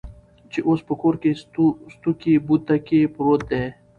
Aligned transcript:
چې 0.51 0.59
اوس 0.67 0.81
په 0.87 0.93
کور 1.01 1.15
کې 1.21 1.31
سوتکى 1.41 2.33
بوتکى 2.45 3.01
پروت 3.15 3.41
دى. 3.51 3.65